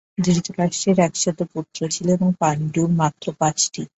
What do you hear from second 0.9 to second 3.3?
এক শত পুত্র ছিল এবং পাণ্ডুর মাত্র